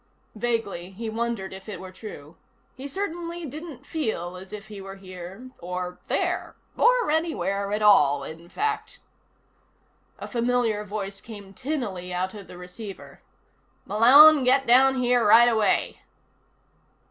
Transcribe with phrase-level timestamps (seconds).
[0.33, 2.35] Vaguely, he wondered if it were true.
[2.75, 5.51] He certainly didn't feel as if he were here.
[5.59, 6.55] Or there.
[6.75, 8.99] Or anywhere at all, in fact.
[10.17, 13.21] A familiar voice came tinnily out of the receiver.
[13.85, 16.01] "Malone, get down here right away!"